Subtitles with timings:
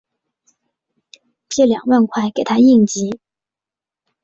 [1.47, 3.19] 借两万块给她应急